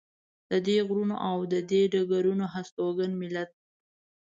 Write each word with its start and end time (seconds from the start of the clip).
د 0.51 0.53
دې 0.67 0.77
غرونو 0.87 1.15
او 1.29 1.37
دې 1.69 1.81
ډګرونو 1.93 2.45
هستوګن 2.53 3.11
ملت. 3.21 3.51